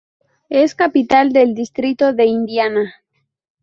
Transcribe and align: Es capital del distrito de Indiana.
Es 0.49 0.73
capital 0.73 1.31
del 1.31 1.53
distrito 1.53 2.11
de 2.11 2.25
Indiana. 2.25 2.95